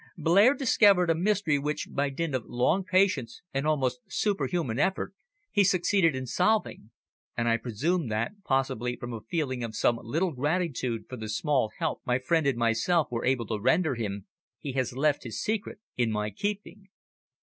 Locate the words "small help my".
11.29-12.17